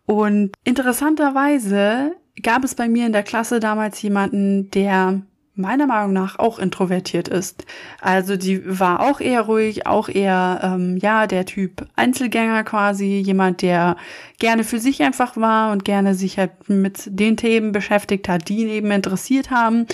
[0.07, 2.13] Und interessanterweise
[2.43, 5.23] gab es bei mir in der Klasse damals jemanden, der
[5.55, 7.67] meiner Meinung nach auch introvertiert ist.
[8.01, 13.61] Also die war auch eher ruhig, auch eher, ähm, ja, der Typ Einzelgänger quasi, jemand,
[13.61, 13.97] der
[14.39, 18.63] gerne für sich einfach war und gerne sich halt mit den Themen beschäftigt hat, die
[18.63, 19.87] ihn eben interessiert haben.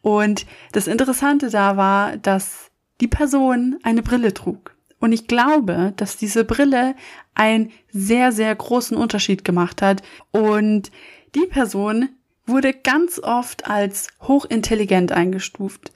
[0.00, 4.74] Und das Interessante da war, dass die Person eine Brille trug.
[5.00, 6.94] Und ich glaube, dass diese Brille
[7.34, 10.02] einen sehr, sehr großen Unterschied gemacht hat.
[10.30, 10.90] Und
[11.34, 12.08] die Person
[12.46, 15.92] wurde ganz oft als hochintelligent eingestuft.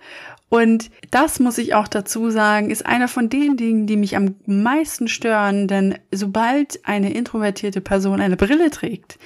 [0.48, 4.36] Und das muss ich auch dazu sagen, ist einer von den Dingen, die mich am
[4.46, 9.18] meisten stören, denn sobald eine introvertierte Person eine Brille trägt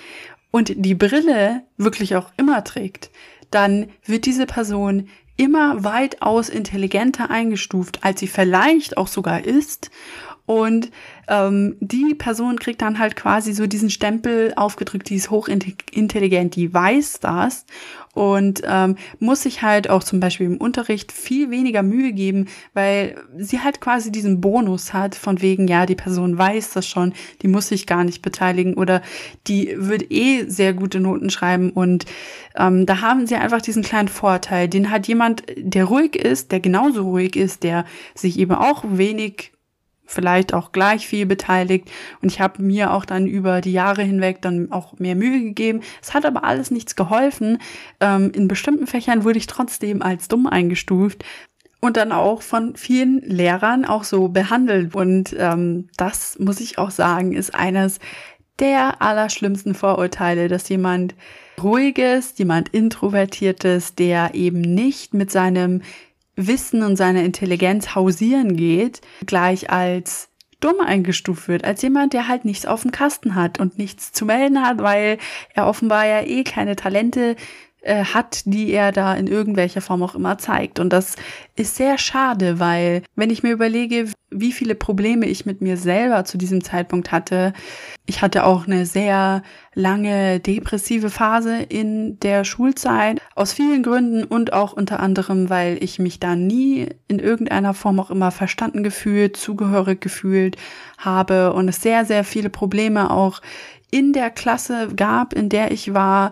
[0.51, 3.11] und die Brille wirklich auch immer trägt,
[3.53, 9.91] dann wird diese Person immer weitaus intelligenter eingestuft, als sie vielleicht auch sogar ist.
[10.45, 10.91] Und
[11.29, 16.75] ähm, die Person kriegt dann halt quasi so diesen Stempel aufgedrückt, die ist hochintelligent, die
[16.75, 17.65] weiß das
[18.15, 23.17] und ähm, muss sich halt auch zum Beispiel im Unterricht viel weniger Mühe geben, weil
[23.39, 27.49] sie halt quasi diesen Bonus hat von wegen, ja, die Person weiß das schon, die
[27.49, 29.01] muss sich gar nicht beteiligen oder
[29.47, 32.05] die wird eh sehr gute Noten schreiben und
[32.57, 36.61] ähm, da haben sie einfach diesen kleinen Vorteil, den hat jemand, der ruhig ist, der
[36.61, 39.52] genauso ruhig ist, der sich eben auch wenig
[40.13, 41.91] vielleicht auch gleich viel beteiligt.
[42.21, 45.81] Und ich habe mir auch dann über die Jahre hinweg dann auch mehr Mühe gegeben.
[46.01, 47.59] Es hat aber alles nichts geholfen.
[48.01, 51.25] Ähm, in bestimmten Fächern wurde ich trotzdem als dumm eingestuft
[51.81, 54.95] und dann auch von vielen Lehrern auch so behandelt.
[54.95, 57.99] Und ähm, das muss ich auch sagen, ist eines
[58.59, 61.15] der allerschlimmsten Vorurteile, dass jemand
[61.61, 65.83] ruhiges, jemand introvertiertes, der eben nicht mit seinem
[66.37, 70.29] Wissen und seine Intelligenz hausieren geht, gleich als
[70.61, 74.25] dumm eingestuft wird, als jemand, der halt nichts auf dem Kasten hat und nichts zu
[74.25, 75.19] melden hat, weil
[75.55, 77.37] er offenbar ja eh keine Talente
[77.83, 80.79] äh, hat, die er da in irgendwelcher Form auch immer zeigt.
[80.79, 81.17] Und das
[81.57, 86.25] ist sehr schade, weil wenn ich mir überlege, wie viele Probleme ich mit mir selber
[86.25, 87.53] zu diesem Zeitpunkt hatte,
[88.07, 89.43] ich hatte auch eine sehr
[89.75, 95.99] lange depressive Phase in der Schulzeit, aus vielen Gründen und auch unter anderem, weil ich
[95.99, 100.57] mich da nie in irgendeiner Form auch immer verstanden gefühlt, zugehörig gefühlt
[100.99, 103.41] habe und es sehr, sehr viele Probleme auch
[103.91, 106.31] in der Klasse gab, in der ich war,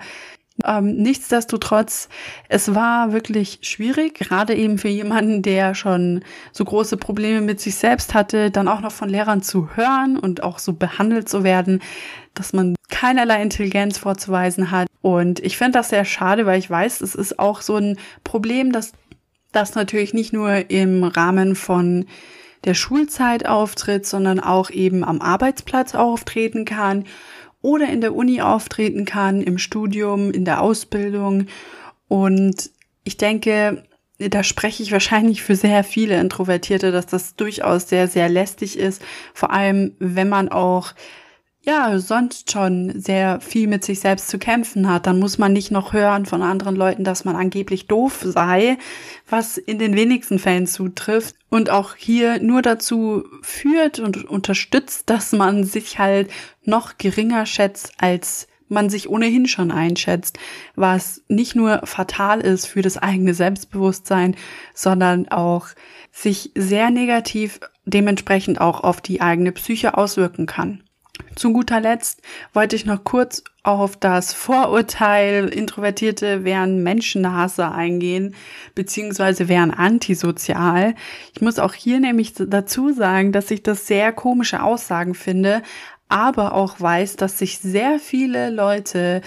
[0.64, 2.08] ähm, nichtsdestotrotz,
[2.48, 7.76] es war wirklich schwierig, gerade eben für jemanden, der schon so große Probleme mit sich
[7.76, 11.80] selbst hatte, dann auch noch von Lehrern zu hören und auch so behandelt zu werden,
[12.34, 14.88] dass man keinerlei Intelligenz vorzuweisen hat.
[15.02, 18.72] Und ich finde das sehr schade, weil ich weiß, es ist auch so ein Problem,
[18.72, 18.92] dass
[19.52, 22.06] das natürlich nicht nur im Rahmen von
[22.64, 27.04] der Schulzeit auftritt, sondern auch eben am Arbeitsplatz auftreten kann
[27.62, 31.46] oder in der Uni auftreten kann, im Studium, in der Ausbildung.
[32.08, 32.70] Und
[33.04, 33.84] ich denke,
[34.18, 39.02] da spreche ich wahrscheinlich für sehr viele Introvertierte, dass das durchaus sehr, sehr lästig ist.
[39.32, 40.92] Vor allem, wenn man auch
[41.62, 45.70] ja, sonst schon sehr viel mit sich selbst zu kämpfen hat, dann muss man nicht
[45.70, 48.78] noch hören von anderen Leuten, dass man angeblich doof sei,
[49.28, 51.36] was in den wenigsten Fällen zutrifft.
[51.50, 56.30] Und auch hier nur dazu führt und unterstützt, dass man sich halt
[56.64, 60.38] noch geringer schätzt, als man sich ohnehin schon einschätzt,
[60.76, 64.36] was nicht nur fatal ist für das eigene Selbstbewusstsein,
[64.74, 65.66] sondern auch
[66.12, 70.84] sich sehr negativ dementsprechend auch auf die eigene Psyche auswirken kann.
[71.40, 72.20] Zu guter Letzt
[72.52, 78.34] wollte ich noch kurz auf das Vorurteil, Introvertierte wären Menschenhasser eingehen,
[78.74, 80.94] beziehungsweise wären antisozial.
[81.32, 85.62] Ich muss auch hier nämlich dazu sagen, dass ich das sehr komische Aussagen finde,
[86.10, 89.22] aber auch weiß, dass sich sehr viele Leute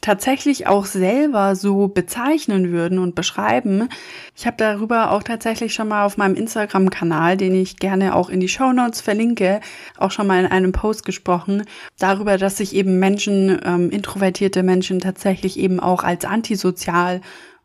[0.00, 3.88] tatsächlich auch selber so bezeichnen würden und beschreiben.
[4.36, 8.40] Ich habe darüber auch tatsächlich schon mal auf meinem Instagram-Kanal, den ich gerne auch in
[8.40, 9.60] die Show Notes verlinke,
[9.98, 11.64] auch schon mal in einem Post gesprochen,
[11.98, 17.20] darüber, dass sich eben Menschen, ähm, introvertierte Menschen tatsächlich eben auch als antisozial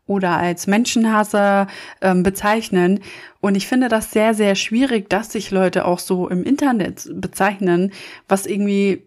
[0.06, 1.66] oder als Menschenhasser
[2.00, 3.00] ähm, bezeichnen.
[3.40, 7.92] Und ich finde das sehr, sehr schwierig, dass sich Leute auch so im Internet bezeichnen,
[8.28, 9.05] was irgendwie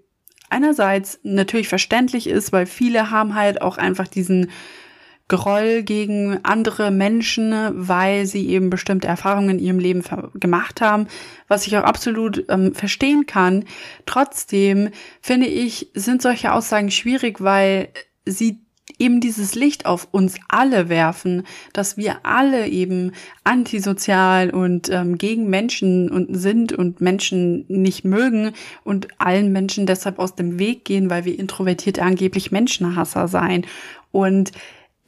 [0.49, 4.49] einerseits natürlich verständlich ist, weil viele haben halt auch einfach diesen
[5.29, 11.07] Groll gegen andere Menschen, weil sie eben bestimmte Erfahrungen in ihrem Leben gemacht haben,
[11.47, 13.65] was ich auch absolut ähm, verstehen kann.
[14.07, 14.89] Trotzdem
[15.21, 17.89] finde ich, sind solche Aussagen schwierig, weil
[18.25, 18.65] sie
[18.97, 23.11] eben dieses Licht auf uns alle werfen, dass wir alle eben
[23.43, 30.19] antisozial und ähm, gegen Menschen und sind und Menschen nicht mögen und allen Menschen deshalb
[30.19, 33.65] aus dem Weg gehen, weil wir introvertierte angeblich Menschenhasser seien.
[34.11, 34.51] Und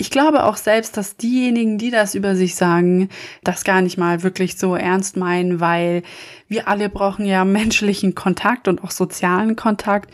[0.01, 3.09] ich glaube auch selbst, dass diejenigen, die das über sich sagen,
[3.43, 6.01] das gar nicht mal wirklich so ernst meinen, weil
[6.47, 10.11] wir alle brauchen ja menschlichen Kontakt und auch sozialen Kontakt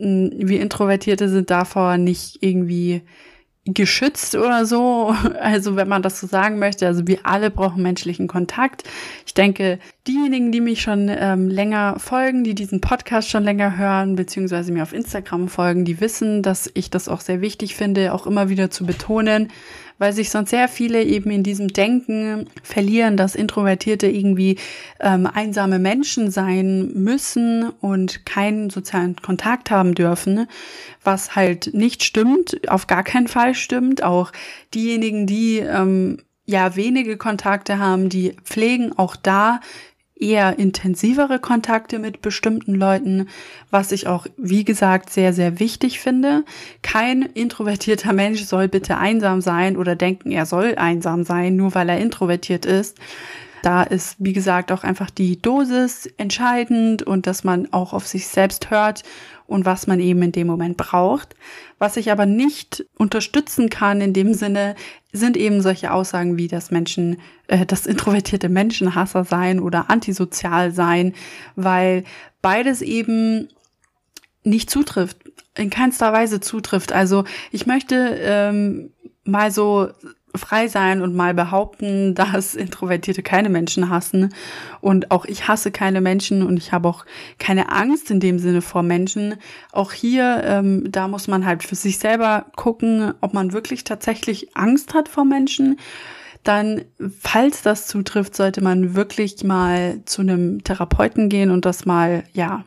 [0.00, 3.02] wir Introvertierte sind davor nicht irgendwie
[3.66, 5.14] geschützt oder so.
[5.40, 8.84] Also wenn man das so sagen möchte, also wir alle brauchen menschlichen Kontakt.
[9.26, 14.16] Ich denke, diejenigen, die mich schon ähm, länger folgen, die diesen Podcast schon länger hören,
[14.16, 18.26] beziehungsweise mir auf Instagram folgen, die wissen, dass ich das auch sehr wichtig finde, auch
[18.26, 19.48] immer wieder zu betonen,
[20.00, 24.56] weil sich sonst sehr viele eben in diesem Denken verlieren, dass Introvertierte irgendwie
[24.98, 30.48] ähm, einsame Menschen sein müssen und keinen sozialen Kontakt haben dürfen,
[31.04, 34.02] was halt nicht stimmt, auf gar keinen Fall stimmt.
[34.02, 34.32] Auch
[34.72, 39.60] diejenigen, die ähm, ja wenige Kontakte haben, die pflegen auch da
[40.20, 43.28] eher intensivere Kontakte mit bestimmten Leuten,
[43.70, 46.44] was ich auch, wie gesagt, sehr, sehr wichtig finde.
[46.82, 51.88] Kein introvertierter Mensch soll bitte einsam sein oder denken, er soll einsam sein, nur weil
[51.88, 52.98] er introvertiert ist.
[53.62, 58.28] Da ist, wie gesagt, auch einfach die Dosis entscheidend und dass man auch auf sich
[58.28, 59.02] selbst hört
[59.46, 61.34] und was man eben in dem Moment braucht.
[61.78, 64.76] Was ich aber nicht unterstützen kann in dem Sinne,
[65.12, 71.14] sind eben solche Aussagen wie, dass Menschen, äh, dass introvertierte Menschenhasser sein oder antisozial sein,
[71.56, 72.04] weil
[72.42, 73.48] beides eben
[74.44, 75.18] nicht zutrifft,
[75.56, 76.92] in keinster Weise zutrifft.
[76.92, 78.92] Also ich möchte ähm,
[79.24, 79.88] mal so
[80.34, 84.34] frei sein und mal behaupten, dass Introvertierte keine Menschen hassen.
[84.80, 87.04] Und auch ich hasse keine Menschen und ich habe auch
[87.38, 89.36] keine Angst in dem Sinne vor Menschen.
[89.72, 94.56] Auch hier, ähm, da muss man halt für sich selber gucken, ob man wirklich tatsächlich
[94.56, 95.78] Angst hat vor Menschen
[96.42, 96.82] dann,
[97.18, 102.64] falls das zutrifft, sollte man wirklich mal zu einem Therapeuten gehen und das mal, ja,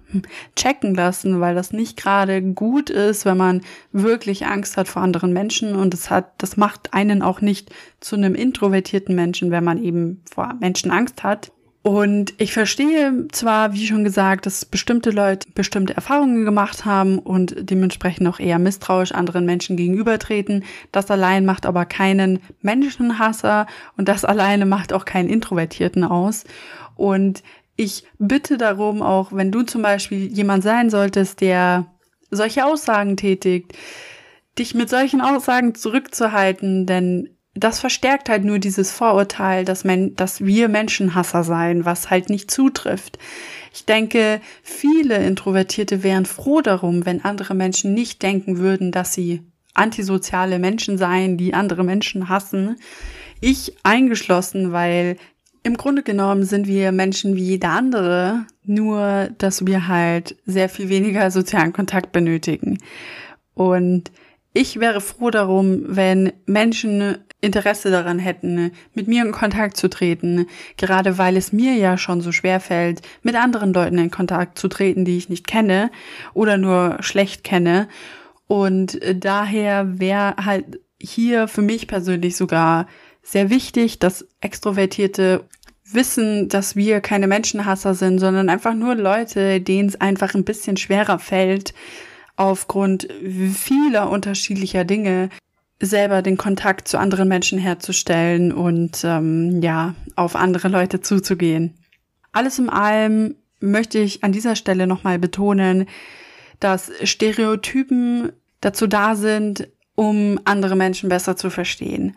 [0.55, 5.33] checken lassen, weil das nicht gerade gut ist, wenn man wirklich Angst hat vor anderen
[5.33, 9.81] Menschen und es hat, das macht einen auch nicht zu einem introvertierten Menschen, wenn man
[9.81, 11.51] eben vor Menschen Angst hat.
[11.83, 17.55] Und ich verstehe zwar, wie schon gesagt, dass bestimmte Leute bestimmte Erfahrungen gemacht haben und
[17.69, 20.63] dementsprechend auch eher misstrauisch anderen Menschen gegenübertreten.
[20.93, 23.67] Das allein macht aber keinen Menschenhasser
[23.97, 26.45] und das alleine macht auch keinen Introvertierten aus.
[26.95, 27.43] Und
[27.75, 31.87] ich bitte darum, auch wenn du zum Beispiel jemand sein solltest, der
[32.31, 33.73] solche Aussagen tätigt,
[34.57, 40.43] dich mit solchen Aussagen zurückzuhalten, denn das verstärkt halt nur dieses Vorurteil, dass, man, dass
[40.43, 43.19] wir Menschenhasser seien, was halt nicht zutrifft.
[43.73, 49.41] Ich denke, viele Introvertierte wären froh darum, wenn andere Menschen nicht denken würden, dass sie
[49.75, 52.77] antisoziale Menschen seien, die andere Menschen hassen.
[53.39, 55.17] Ich eingeschlossen, weil
[55.63, 60.89] im Grunde genommen sind wir Menschen wie jeder andere, nur dass wir halt sehr viel
[60.89, 62.79] weniger sozialen Kontakt benötigen.
[63.53, 64.11] Und
[64.53, 70.47] ich wäre froh darum, wenn Menschen Interesse daran hätten, mit mir in Kontakt zu treten,
[70.77, 74.69] gerade weil es mir ja schon so schwer fällt, mit anderen Leuten in Kontakt zu
[74.69, 75.91] treten, die ich nicht kenne
[76.33, 77.89] oder nur schlecht kenne.
[78.47, 82.87] Und daher wäre halt hier für mich persönlich sogar
[83.21, 85.43] sehr wichtig, dass Extrovertierte
[85.85, 90.77] wissen, dass wir keine Menschenhasser sind, sondern einfach nur Leute, denen es einfach ein bisschen
[90.77, 91.73] schwerer fällt,
[92.35, 93.07] aufgrund
[93.53, 95.29] vieler unterschiedlicher Dinge
[95.85, 101.75] selber den Kontakt zu anderen Menschen herzustellen und ähm, ja, auf andere Leute zuzugehen.
[102.31, 105.87] Alles in allem möchte ich an dieser Stelle nochmal betonen,
[106.59, 112.15] dass Stereotypen dazu da sind, um andere Menschen besser zu verstehen.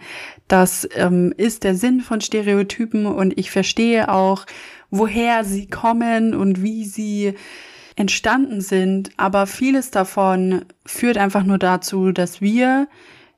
[0.48, 4.46] Das ähm, ist der Sinn von Stereotypen und ich verstehe auch,
[4.90, 7.35] woher sie kommen und wie sie
[7.96, 12.88] entstanden sind, aber vieles davon führt einfach nur dazu, dass wir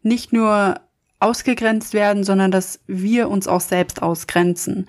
[0.02, 0.80] nicht nur
[1.20, 4.88] ausgegrenzt werden, sondern dass wir uns auch selbst ausgrenzen.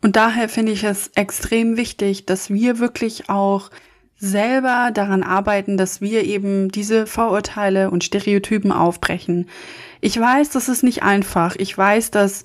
[0.00, 3.70] Und daher finde ich es extrem wichtig, dass wir wirklich auch
[4.16, 9.48] selber daran arbeiten, dass wir eben diese Vorurteile und Stereotypen aufbrechen.
[10.00, 11.56] Ich weiß, das ist nicht einfach.
[11.56, 12.44] Ich weiß, dass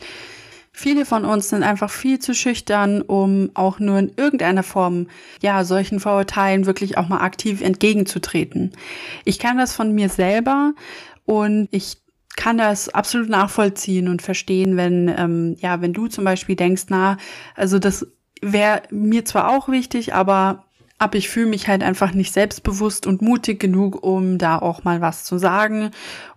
[0.71, 5.07] Viele von uns sind einfach viel zu schüchtern, um auch nur in irgendeiner Form,
[5.41, 8.71] ja, solchen Vorurteilen wirklich auch mal aktiv entgegenzutreten.
[9.25, 10.73] Ich kann das von mir selber
[11.29, 12.01] und ich
[12.35, 17.17] kann das absolut nachvollziehen und verstehen, wenn, ähm, ja, wenn du zum Beispiel denkst, na,
[17.53, 18.07] also das
[18.41, 20.65] wäre mir zwar auch wichtig, aber
[20.97, 25.01] aber ich fühle mich halt einfach nicht selbstbewusst und mutig genug, um da auch mal
[25.01, 25.91] was zu sagen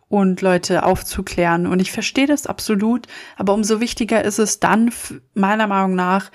[0.09, 1.67] und Leute aufzuklären.
[1.67, 3.07] Und ich verstehe das absolut,
[3.39, 4.93] aber umso wichtiger ist es dann
[5.33, 6.31] meiner Meinung nach,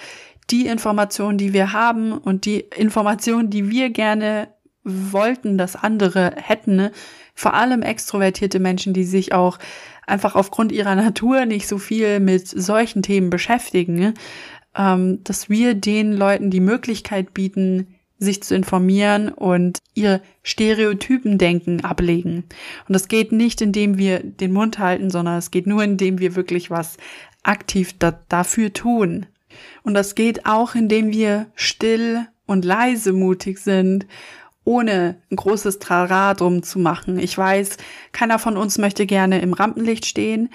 [0.50, 4.48] die Informationen, die wir haben und die Informationen, die wir gerne
[4.84, 6.90] wollten, dass andere hätten,
[7.38, 9.60] vor allem extrovertierte Menschen, die sich auch
[10.08, 14.16] einfach aufgrund ihrer Natur nicht so viel mit solchen Themen beschäftigen,
[14.76, 22.46] ähm, dass wir den Leuten die Möglichkeit bieten, sich zu informieren und ihr Stereotypendenken ablegen.
[22.88, 26.36] Und das geht nicht, indem wir den Mund halten, sondern es geht nur, indem wir
[26.36, 26.98] wirklich was
[27.44, 29.28] aktiv da dafür tun.
[29.84, 34.08] Und das geht auch, indem wir still und leise mutig sind,
[34.68, 37.18] ohne ein großes Trara drum zu machen.
[37.20, 37.78] Ich weiß,
[38.12, 40.50] keiner von uns möchte gerne im Rampenlicht stehen.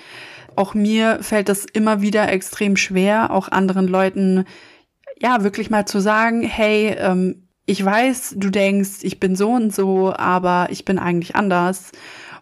[0.55, 4.45] Auch mir fällt das immer wieder extrem schwer, auch anderen Leuten
[5.19, 9.75] ja wirklich mal zu sagen, hey, ähm, ich weiß, du denkst, ich bin so und
[9.75, 11.93] so, aber ich bin eigentlich anders.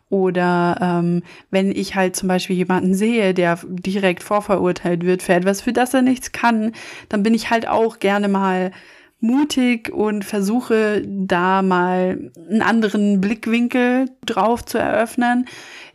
[0.08, 5.60] Oder ähm, wenn ich halt zum Beispiel jemanden sehe, der direkt vorverurteilt wird für etwas,
[5.60, 6.72] für das er nichts kann,
[7.08, 8.72] dann bin ich halt auch gerne mal
[9.20, 15.46] mutig und versuche da mal einen anderen Blickwinkel drauf zu eröffnen.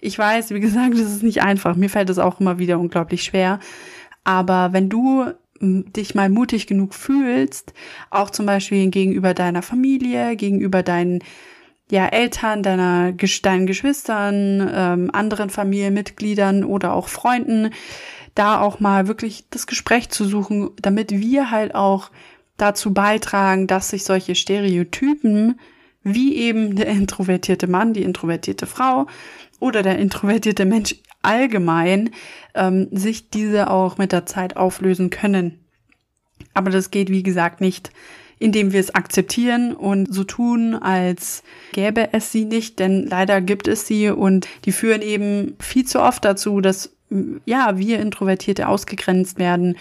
[0.01, 1.75] Ich weiß, wie gesagt, das ist nicht einfach.
[1.75, 3.59] Mir fällt es auch immer wieder unglaublich schwer.
[4.23, 5.25] Aber wenn du
[5.61, 7.73] dich mal mutig genug fühlst,
[8.09, 11.23] auch zum Beispiel gegenüber deiner Familie, gegenüber deinen
[11.89, 17.69] ja, Eltern, deiner, deinen Geschwistern, ähm, anderen Familienmitgliedern oder auch Freunden,
[18.33, 22.09] da auch mal wirklich das Gespräch zu suchen, damit wir halt auch
[22.57, 25.59] dazu beitragen, dass sich solche Stereotypen
[26.03, 29.07] wie eben der introvertierte Mann, die introvertierte Frau
[29.59, 32.11] oder der introvertierte Mensch allgemein
[32.53, 35.59] ähm, sich diese auch mit der Zeit auflösen können.
[36.53, 37.91] Aber das geht, wie gesagt, nicht,
[38.37, 43.67] indem wir es akzeptieren und so tun, als gäbe es sie nicht, denn leider gibt
[43.67, 46.95] es sie und die führen eben viel zu oft dazu, dass
[47.45, 49.77] ja, wir Introvertierte ausgegrenzt werden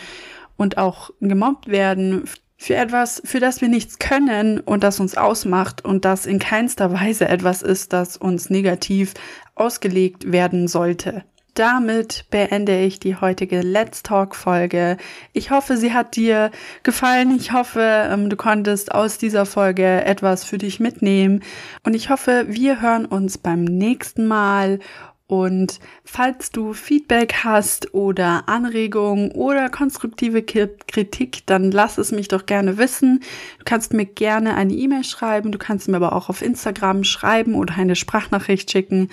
[0.56, 2.24] und auch gemobbt werden
[2.64, 6.94] für etwas, für das wir nichts können und das uns ausmacht und das in keinster
[6.94, 9.12] Weise etwas ist, das uns negativ
[9.54, 11.24] ausgelegt werden sollte.
[11.52, 14.96] Damit beende ich die heutige Let's Talk Folge.
[15.34, 16.50] Ich hoffe, sie hat dir
[16.82, 17.36] gefallen.
[17.36, 21.42] Ich hoffe, ähm, du konntest aus dieser Folge etwas für dich mitnehmen.
[21.84, 24.80] Und ich hoffe, wir hören uns beim nächsten Mal
[25.26, 32.44] und falls du Feedback hast oder Anregungen oder konstruktive Kritik, dann lass es mich doch
[32.44, 33.20] gerne wissen.
[33.58, 37.54] Du kannst mir gerne eine E-Mail schreiben, du kannst mir aber auch auf Instagram schreiben
[37.54, 39.08] oder eine Sprachnachricht schicken.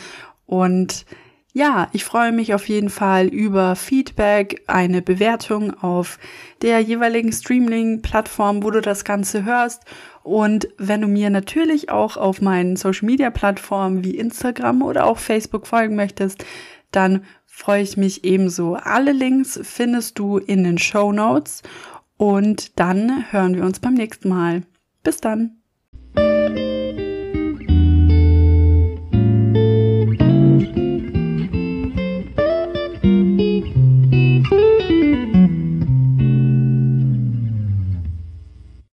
[0.46, 1.06] Und
[1.54, 6.20] ja, ich freue mich auf jeden Fall über Feedback, eine Bewertung auf
[6.62, 9.84] der jeweiligen Streaming-Plattform, wo du das Ganze hörst
[10.24, 15.96] und wenn du mir natürlich auch auf meinen Social-Media-Plattformen wie Instagram oder auch Facebook folgen
[15.96, 16.46] möchtest,
[16.92, 18.76] dann freue ich mich ebenso.
[18.76, 21.64] Alle Links findest du in den Show Notes
[22.18, 24.64] und dann hören wir uns beim nächsten Mal.
[25.04, 25.61] Bis dann.